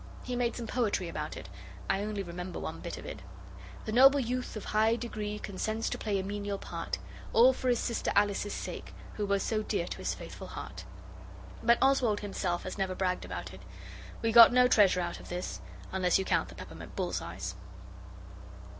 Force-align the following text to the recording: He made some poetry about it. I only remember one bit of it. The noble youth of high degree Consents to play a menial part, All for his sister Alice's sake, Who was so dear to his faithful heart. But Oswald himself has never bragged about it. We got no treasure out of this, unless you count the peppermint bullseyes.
He 0.23 0.35
made 0.35 0.55
some 0.55 0.65
poetry 0.65 1.07
about 1.09 1.37
it. 1.37 1.47
I 1.87 2.01
only 2.01 2.23
remember 2.23 2.57
one 2.57 2.79
bit 2.79 2.97
of 2.97 3.05
it. 3.05 3.19
The 3.85 3.91
noble 3.91 4.19
youth 4.19 4.55
of 4.55 4.65
high 4.65 4.95
degree 4.95 5.37
Consents 5.37 5.91
to 5.91 5.97
play 5.99 6.17
a 6.17 6.23
menial 6.23 6.57
part, 6.57 6.97
All 7.33 7.53
for 7.53 7.69
his 7.69 7.77
sister 7.77 8.11
Alice's 8.15 8.51
sake, 8.55 8.95
Who 9.17 9.27
was 9.27 9.43
so 9.43 9.61
dear 9.61 9.85
to 9.85 9.97
his 9.99 10.15
faithful 10.15 10.47
heart. 10.47 10.85
But 11.61 11.77
Oswald 11.83 12.21
himself 12.21 12.63
has 12.63 12.79
never 12.79 12.95
bragged 12.95 13.25
about 13.25 13.53
it. 13.53 13.61
We 14.23 14.31
got 14.31 14.51
no 14.51 14.67
treasure 14.67 15.01
out 15.01 15.19
of 15.19 15.29
this, 15.29 15.61
unless 15.91 16.17
you 16.17 16.25
count 16.25 16.49
the 16.49 16.55
peppermint 16.55 16.95
bullseyes. 16.95 17.53